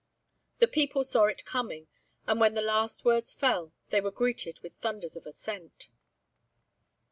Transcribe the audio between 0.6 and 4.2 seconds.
people saw it coming and when the last words fell, they were